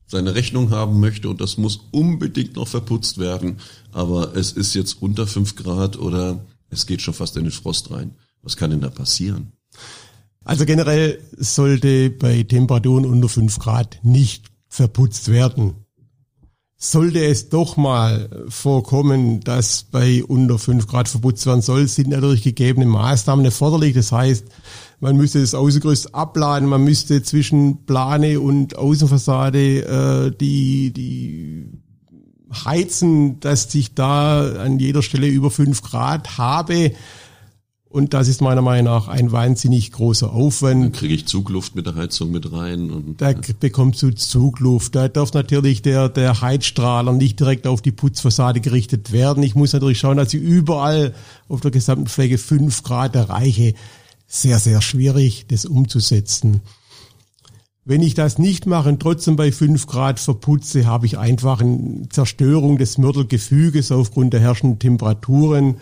seine 0.07 0.35
Rechnung 0.35 0.69
haben 0.69 1.01
möchte 1.01 1.27
und 1.27 1.41
das 1.41 1.57
muss 1.57 1.81
unbedingt 1.91 2.55
noch 2.55 2.67
verputzt 2.67 3.17
werden, 3.17 3.57
aber 3.91 4.37
es 4.37 4.53
ist 4.53 4.73
jetzt 4.73 5.01
unter 5.01 5.27
5 5.27 5.55
Grad 5.55 5.97
oder 5.97 6.45
es 6.69 6.85
geht 6.85 7.01
schon 7.01 7.13
fast 7.13 7.35
in 7.35 7.43
den 7.43 7.51
Frost 7.51 7.91
rein. 7.91 8.15
Was 8.41 8.55
kann 8.55 8.69
denn 8.69 8.81
da 8.81 8.89
passieren? 8.89 9.51
Also 10.45 10.65
generell 10.65 11.19
sollte 11.37 12.09
bei 12.09 12.43
Temperaturen 12.43 13.05
unter 13.05 13.27
5 13.27 13.59
Grad 13.59 13.99
nicht 14.03 14.45
verputzt 14.67 15.29
werden. 15.29 15.82
Sollte 16.85 17.23
es 17.23 17.47
doch 17.47 17.77
mal 17.77 18.29
vorkommen, 18.49 19.39
dass 19.39 19.83
bei 19.83 20.21
unter 20.21 20.59
5 20.59 20.85
Grad 20.85 21.07
verputzt 21.07 21.45
werden 21.45 21.61
soll, 21.61 21.87
sind 21.87 22.09
natürlich 22.09 22.43
gegebene 22.43 22.85
Maßnahmen 22.85 23.45
erforderlich. 23.45 23.93
Das 23.93 24.11
heißt, 24.11 24.43
man 24.99 25.15
müsste 25.15 25.39
das 25.39 25.55
Außengerüst 25.55 26.13
abladen, 26.13 26.67
man 26.67 26.83
müsste 26.83 27.23
zwischen 27.23 27.85
Plane 27.85 28.37
und 28.41 28.77
Außenfassade 28.77 30.27
äh, 30.27 30.37
die, 30.37 30.91
die 30.91 31.69
heizen, 32.65 33.39
dass 33.39 33.71
sich 33.71 33.95
da 33.95 34.51
an 34.55 34.77
jeder 34.77 35.03
Stelle 35.03 35.27
über 35.27 35.51
5 35.51 35.83
Grad 35.83 36.37
habe. 36.37 36.91
Und 37.93 38.15
das 38.15 38.27
ist 38.27 38.41
meiner 38.41 38.63
Meinung 38.63 38.91
nach 38.91 39.07
ein 39.07 39.31
wahnsinnig 39.31 39.91
großer 39.91 40.33
Aufwand. 40.33 40.83
Dann 40.83 40.91
kriege 40.93 41.13
ich 41.13 41.27
Zugluft 41.27 41.75
mit 41.75 41.85
der 41.85 41.93
Heizung 41.93 42.31
mit 42.31 42.51
rein. 42.51 42.89
Und, 42.89 43.21
da 43.21 43.29
ja. 43.29 43.37
bekommst 43.59 44.01
du 44.01 44.09
Zugluft. 44.09 44.95
Da 44.95 45.07
darf 45.09 45.31
natürlich 45.33 45.83
der, 45.83 46.09
der 46.09 46.41
Heizstrahler 46.41 47.13
nicht 47.13 47.39
direkt 47.39 47.67
auf 47.67 47.83
die 47.83 47.91
Putzfassade 47.91 48.61
gerichtet 48.61 49.11
werden. 49.11 49.43
Ich 49.43 49.53
muss 49.53 49.73
natürlich 49.73 49.99
schauen, 49.99 50.17
dass 50.17 50.33
ich 50.33 50.41
überall 50.41 51.13
auf 51.47 51.61
der 51.61 51.69
gesamten 51.69 52.07
Fläche 52.07 52.39
fünf 52.39 52.81
Grad 52.81 53.15
erreiche. 53.15 53.75
Sehr, 54.25 54.57
sehr 54.57 54.81
schwierig, 54.81 55.45
das 55.49 55.65
umzusetzen. 55.65 56.61
Wenn 57.85 58.01
ich 58.01 58.15
das 58.15 58.39
nicht 58.39 58.65
mache 58.65 58.89
und 58.89 59.01
trotzdem 59.01 59.35
bei 59.35 59.51
fünf 59.51 59.85
Grad 59.85 60.19
verputze, 60.19 60.87
habe 60.87 61.05
ich 61.05 61.19
einfach 61.19 61.61
eine 61.61 62.09
Zerstörung 62.09 62.79
des 62.79 62.97
Mörtelgefüges 62.97 63.91
aufgrund 63.91 64.33
der 64.33 64.39
herrschenden 64.39 64.79
Temperaturen. 64.79 65.75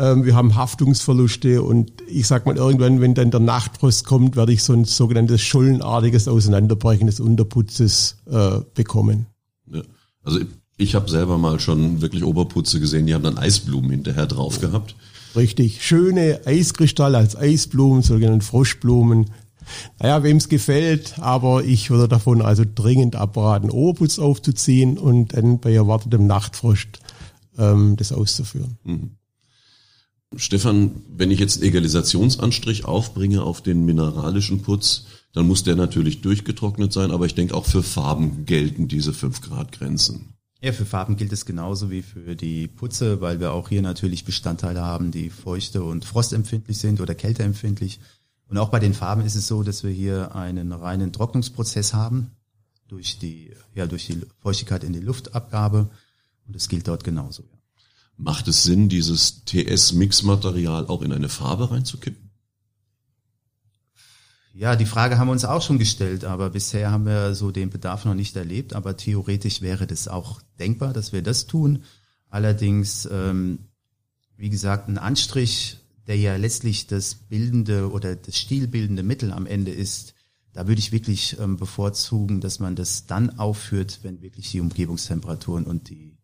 Ähm, 0.00 0.24
wir 0.24 0.34
haben 0.34 0.54
Haftungsverluste 0.54 1.62
und 1.62 1.92
ich 2.08 2.26
sag 2.26 2.46
mal 2.46 2.56
irgendwann, 2.56 3.02
wenn 3.02 3.12
dann 3.12 3.30
der 3.30 3.40
Nachtfrost 3.40 4.06
kommt, 4.06 4.34
werde 4.34 4.52
ich 4.52 4.62
so 4.62 4.72
ein 4.72 4.86
sogenanntes 4.86 5.42
schollenartiges 5.42 6.26
Auseinanderbrechen 6.26 7.06
des 7.06 7.20
Unterputzes 7.20 8.16
äh, 8.30 8.60
bekommen. 8.74 9.26
Ja. 9.70 9.82
Also 10.22 10.40
ich 10.78 10.94
habe 10.94 11.10
selber 11.10 11.36
mal 11.36 11.60
schon 11.60 12.00
wirklich 12.00 12.24
Oberputze 12.24 12.80
gesehen, 12.80 13.06
die 13.06 13.12
haben 13.12 13.24
dann 13.24 13.36
Eisblumen 13.36 13.90
hinterher 13.90 14.26
drauf 14.26 14.58
gehabt. 14.58 14.96
Richtig, 15.36 15.84
schöne 15.84 16.40
Eiskristalle 16.46 17.18
als 17.18 17.36
Eisblumen, 17.36 18.02
sogenannte 18.02 18.46
Froschblumen. 18.46 19.26
Naja, 19.98 20.22
wem 20.22 20.38
es 20.38 20.48
gefällt, 20.48 21.18
aber 21.18 21.62
ich 21.62 21.90
würde 21.90 22.08
davon 22.08 22.40
also 22.40 22.64
dringend 22.74 23.16
abraten, 23.16 23.68
Oberputz 23.68 24.18
aufzuziehen 24.18 24.96
und 24.96 25.36
dann 25.36 25.60
bei 25.60 25.74
erwartetem 25.74 26.26
Nachtfrost 26.26 27.00
ähm, 27.58 27.96
das 27.96 28.12
auszuführen. 28.12 28.78
Mhm. 28.84 29.19
Stefan, 30.36 31.02
wenn 31.08 31.30
ich 31.30 31.40
jetzt 31.40 31.56
einen 31.56 31.68
Egalisationsanstrich 31.70 32.84
aufbringe 32.84 33.42
auf 33.42 33.62
den 33.62 33.84
mineralischen 33.84 34.62
Putz, 34.62 35.06
dann 35.32 35.46
muss 35.46 35.64
der 35.64 35.76
natürlich 35.76 36.20
durchgetrocknet 36.20 36.92
sein, 36.92 37.10
aber 37.10 37.26
ich 37.26 37.34
denke 37.34 37.54
auch 37.54 37.66
für 37.66 37.82
Farben 37.82 38.46
gelten 38.46 38.88
diese 38.88 39.12
5 39.12 39.40
Grad 39.40 39.72
Grenzen. 39.72 40.34
Ja, 40.62 40.72
für 40.72 40.84
Farben 40.84 41.16
gilt 41.16 41.32
es 41.32 41.46
genauso 41.46 41.90
wie 41.90 42.02
für 42.02 42.36
die 42.36 42.68
Putze, 42.68 43.20
weil 43.20 43.40
wir 43.40 43.52
auch 43.52 43.70
hier 43.70 43.82
natürlich 43.82 44.24
Bestandteile 44.24 44.82
haben, 44.82 45.10
die 45.10 45.30
feuchte 45.30 45.82
und 45.82 46.04
frostempfindlich 46.04 46.78
sind 46.78 47.00
oder 47.00 47.14
kälteempfindlich. 47.14 47.98
Und 48.46 48.58
auch 48.58 48.68
bei 48.68 48.78
den 48.78 48.92
Farben 48.92 49.24
ist 49.24 49.36
es 49.36 49.46
so, 49.46 49.62
dass 49.62 49.84
wir 49.84 49.90
hier 49.90 50.34
einen 50.34 50.72
reinen 50.72 51.12
Trocknungsprozess 51.12 51.94
haben 51.94 52.32
durch 52.88 53.18
die, 53.18 53.52
ja, 53.74 53.86
durch 53.86 54.06
die 54.06 54.20
Feuchtigkeit 54.40 54.84
in 54.84 54.92
die 54.92 55.00
Luftabgabe. 55.00 55.88
Und 56.46 56.56
das 56.56 56.68
gilt 56.68 56.88
dort 56.88 57.04
genauso. 57.04 57.44
Ja. 57.44 57.59
Macht 58.22 58.48
es 58.48 58.64
Sinn, 58.64 58.90
dieses 58.90 59.46
TS-Mix-Material 59.46 60.88
auch 60.88 61.00
in 61.00 61.10
eine 61.10 61.30
Farbe 61.30 61.70
reinzukippen? 61.70 62.30
Ja, 64.52 64.76
die 64.76 64.84
Frage 64.84 65.16
haben 65.16 65.28
wir 65.28 65.32
uns 65.32 65.46
auch 65.46 65.62
schon 65.62 65.78
gestellt, 65.78 66.24
aber 66.24 66.50
bisher 66.50 66.90
haben 66.90 67.06
wir 67.06 67.34
so 67.34 67.50
den 67.50 67.70
Bedarf 67.70 68.04
noch 68.04 68.12
nicht 68.12 68.36
erlebt. 68.36 68.74
Aber 68.74 68.94
theoretisch 68.98 69.62
wäre 69.62 69.86
das 69.86 70.06
auch 70.06 70.42
denkbar, 70.58 70.92
dass 70.92 71.14
wir 71.14 71.22
das 71.22 71.46
tun. 71.46 71.84
Allerdings, 72.28 73.08
ähm, 73.10 73.60
wie 74.36 74.50
gesagt, 74.50 74.88
ein 74.88 74.98
Anstrich, 74.98 75.78
der 76.06 76.18
ja 76.18 76.36
letztlich 76.36 76.88
das 76.88 77.14
bildende 77.14 77.90
oder 77.90 78.16
das 78.16 78.36
stilbildende 78.36 79.02
Mittel 79.02 79.32
am 79.32 79.46
Ende 79.46 79.70
ist, 79.70 80.12
da 80.52 80.68
würde 80.68 80.80
ich 80.80 80.92
wirklich 80.92 81.38
ähm, 81.40 81.56
bevorzugen, 81.56 82.42
dass 82.42 82.60
man 82.60 82.76
das 82.76 83.06
dann 83.06 83.38
aufführt, 83.38 84.00
wenn 84.02 84.20
wirklich 84.20 84.50
die 84.50 84.60
Umgebungstemperaturen 84.60 85.64
und 85.64 85.88
die 85.88 86.19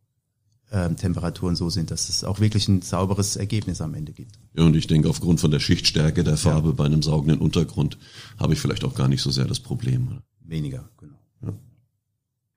ähm, 0.73 0.97
Temperaturen 0.97 1.57
so 1.57 1.71
sind, 1.71 1.91
dass 1.91 2.09
es 2.09 2.25
auch 2.25 2.41
wirklich 2.41 2.69
ein 2.69 2.83
sauberes 2.83 3.37
Ergebnis 3.37 3.81
am 3.81 3.95
Ende 3.95 4.13
gibt. 4.13 4.33
Ja, 4.57 4.65
und 4.65 4.75
ich 4.75 4.87
denke, 4.87 5.09
aufgrund 5.09 5.41
von 5.41 5.51
der 5.51 5.61
Schichtstärke 5.61 6.25
der 6.25 6.37
Farbe 6.37 6.69
ja. 6.71 6.75
bei 6.75 6.85
einem 6.85 7.03
saugenden 7.03 7.41
Untergrund 7.41 7.99
habe 8.39 8.55
ich 8.55 8.61
vielleicht 8.61 8.85
auch 8.85 8.95
gar 8.95 9.09
nicht 9.09 9.23
so 9.23 9.31
sehr 9.31 9.45
das 9.45 9.61
Problem. 9.61 10.09
Oder? 10.09 10.23
Weniger, 10.41 10.89
genau. 10.99 11.19
Ja. 11.43 11.53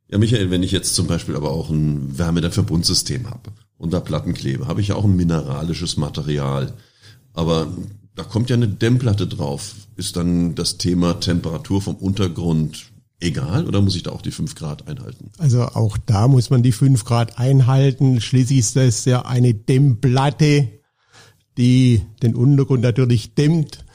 ja, 0.09 0.17
Michael, 0.17 0.49
wenn 0.49 0.63
ich 0.63 0.71
jetzt 0.71 0.95
zum 0.95 1.07
Beispiel 1.07 1.35
aber 1.35 1.51
auch 1.51 1.69
ein 1.69 2.17
Wärmedämmverbundsystem 2.17 3.29
habe 3.29 3.51
und 3.77 3.93
da 3.93 3.99
Platten 3.99 4.33
klebe, 4.33 4.67
habe 4.67 4.81
ich 4.81 4.89
ja 4.89 4.95
auch 4.95 5.05
ein 5.05 5.15
mineralisches 5.15 5.97
Material. 5.97 6.73
Aber 7.33 7.67
da 8.15 8.23
kommt 8.23 8.49
ja 8.49 8.55
eine 8.55 8.67
Dämmplatte 8.67 9.27
drauf. 9.27 9.75
Ist 9.95 10.15
dann 10.15 10.55
das 10.55 10.77
Thema 10.77 11.19
Temperatur 11.19 11.81
vom 11.81 11.95
Untergrund 11.95 12.91
egal 13.19 13.67
oder 13.67 13.81
muss 13.81 13.95
ich 13.95 14.03
da 14.03 14.11
auch 14.11 14.21
die 14.21 14.31
fünf 14.31 14.55
Grad 14.55 14.87
einhalten? 14.87 15.31
Also 15.37 15.63
auch 15.63 15.97
da 15.97 16.27
muss 16.27 16.49
man 16.49 16.63
die 16.63 16.71
fünf 16.71 17.05
Grad 17.05 17.37
einhalten. 17.37 18.21
Schließlich 18.21 18.59
ist 18.59 18.75
das 18.75 19.05
ja 19.05 19.25
eine 19.25 19.53
Dämmplatte, 19.53 20.69
die 21.57 22.01
den 22.21 22.35
Untergrund 22.35 22.83
natürlich 22.83 23.35
dämmt. 23.35 23.85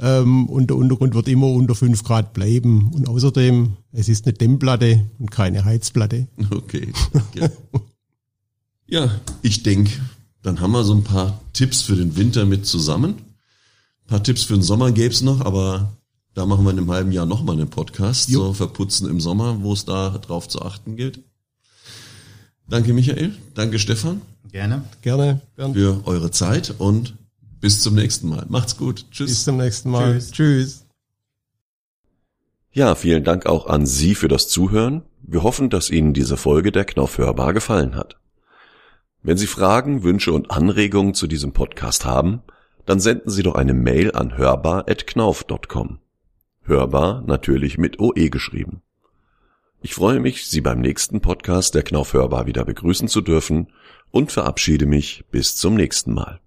Ähm, 0.00 0.48
und 0.48 0.70
der 0.70 0.76
Untergrund 0.76 1.14
wird 1.14 1.28
immer 1.28 1.48
unter 1.48 1.74
fünf 1.74 2.02
Grad 2.02 2.32
bleiben. 2.32 2.92
Und 2.92 3.08
außerdem, 3.08 3.76
es 3.92 4.08
ist 4.08 4.26
eine 4.26 4.32
Dämmplatte 4.32 5.04
und 5.18 5.30
keine 5.30 5.64
Heizplatte. 5.64 6.28
Okay. 6.50 6.92
Ja, 8.86 9.10
ich 9.40 9.62
denke, 9.62 9.90
dann 10.42 10.60
haben 10.60 10.72
wir 10.72 10.84
so 10.84 10.94
ein 10.94 11.04
paar 11.04 11.40
Tipps 11.54 11.80
für 11.80 11.96
den 11.96 12.16
Winter 12.16 12.44
mit 12.44 12.66
zusammen. 12.66 13.14
Ein 13.14 14.06
paar 14.06 14.22
Tipps 14.22 14.42
für 14.42 14.52
den 14.52 14.62
Sommer 14.62 14.92
gäbe 14.92 15.14
es 15.14 15.22
noch, 15.22 15.40
aber 15.40 15.96
da 16.34 16.46
machen 16.46 16.64
wir 16.64 16.70
in 16.70 16.78
einem 16.78 16.90
halben 16.90 17.12
Jahr 17.12 17.26
nochmal 17.26 17.56
einen 17.56 17.68
Podcast, 17.68 18.28
jo. 18.28 18.46
so 18.46 18.52
verputzen 18.54 19.08
im 19.08 19.20
Sommer, 19.20 19.62
wo 19.62 19.72
es 19.72 19.84
da 19.84 20.10
drauf 20.10 20.48
zu 20.48 20.62
achten 20.62 20.96
gilt. 20.96 21.20
Danke 22.68 22.92
Michael, 22.92 23.34
danke 23.54 23.78
Stefan. 23.78 24.22
Gerne. 24.50 24.84
Gerne. 25.02 25.40
Bernd. 25.56 25.76
Für 25.76 26.06
eure 26.06 26.30
Zeit 26.30 26.74
und 26.78 27.16
bis 27.60 27.80
zum 27.80 27.94
nächsten 27.94 28.28
Mal. 28.28 28.46
Macht's 28.48 28.76
gut. 28.76 29.06
Tschüss. 29.10 29.30
Bis 29.30 29.44
zum 29.44 29.56
nächsten 29.56 29.90
Mal. 29.90 30.14
Tschüss. 30.14 30.30
Tschüss. 30.32 30.86
Ja, 32.72 32.94
vielen 32.94 33.24
Dank 33.24 33.46
auch 33.46 33.66
an 33.66 33.86
Sie 33.86 34.14
für 34.14 34.28
das 34.28 34.48
Zuhören. 34.48 35.02
Wir 35.22 35.42
hoffen, 35.42 35.70
dass 35.70 35.90
Ihnen 35.90 36.14
diese 36.14 36.36
Folge 36.36 36.72
der 36.72 36.84
Knauf 36.84 37.18
hörbar 37.18 37.52
gefallen 37.52 37.94
hat. 37.94 38.16
Wenn 39.22 39.36
Sie 39.36 39.46
Fragen, 39.46 40.02
Wünsche 40.02 40.32
und 40.32 40.50
Anregungen 40.50 41.14
zu 41.14 41.26
diesem 41.26 41.52
Podcast 41.52 42.04
haben, 42.04 42.42
dann 42.86 42.98
senden 42.98 43.30
Sie 43.30 43.42
doch 43.42 43.54
eine 43.54 43.74
Mail 43.74 44.12
an 44.12 44.36
hörbar.knauf.com. 44.36 46.01
Hörbar 46.64 47.22
natürlich 47.26 47.76
mit 47.76 47.98
OE 47.98 48.28
geschrieben. 48.28 48.82
Ich 49.80 49.94
freue 49.94 50.20
mich, 50.20 50.46
Sie 50.46 50.60
beim 50.60 50.80
nächsten 50.80 51.20
Podcast 51.20 51.74
der 51.74 51.82
Knauf 51.82 52.12
Hörbar 52.12 52.46
wieder 52.46 52.64
begrüßen 52.64 53.08
zu 53.08 53.20
dürfen 53.20 53.66
und 54.12 54.30
verabschiede 54.30 54.86
mich 54.86 55.24
bis 55.32 55.56
zum 55.56 55.74
nächsten 55.74 56.14
Mal. 56.14 56.40